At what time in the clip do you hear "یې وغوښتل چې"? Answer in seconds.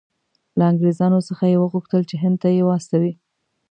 1.51-2.15